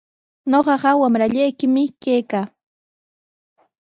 Ñuqaqa 0.51 0.91
wamrallaykimi 1.01 1.83
kaykaa. 2.01 2.45